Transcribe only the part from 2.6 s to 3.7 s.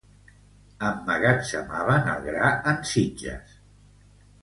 en sitges.